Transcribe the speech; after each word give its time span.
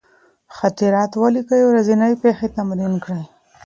خاطرات 0.57 1.11
ولیکئ، 1.17 1.61
ورځني 1.65 2.11
پېښې 2.23 2.47
تمرین 2.55 2.93
کړئ. 3.03 3.23